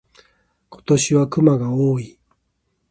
[0.69, 2.17] 今年は熊が多い。